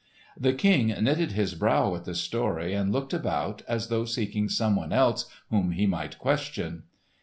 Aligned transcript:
The 0.35 0.53
King 0.53 0.87
knitted 0.87 1.33
his 1.33 1.53
brow 1.53 1.93
at 1.93 2.05
the 2.05 2.15
story, 2.15 2.73
and 2.73 2.91
looked 2.91 3.13
about 3.13 3.61
as 3.67 3.89
though 3.89 4.05
seeking 4.05 4.49
someone 4.49 4.91
else 4.91 5.27
whom 5.51 5.73
he 5.73 5.85
might 5.85 6.17
question. 6.17 6.85